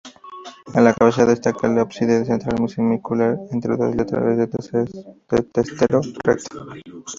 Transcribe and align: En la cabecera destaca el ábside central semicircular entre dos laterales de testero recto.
En 0.73 0.83
la 0.83 0.95
cabecera 0.95 1.29
destaca 1.29 1.67
el 1.67 1.77
ábside 1.77 2.25
central 2.25 2.67
semicircular 2.67 3.37
entre 3.51 3.77
dos 3.77 3.95
laterales 3.95 4.39
de 4.39 4.47
testero 5.53 6.01
recto. 6.23 6.65